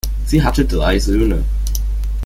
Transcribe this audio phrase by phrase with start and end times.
[0.25, 1.43] Sie hatte drei Söhne.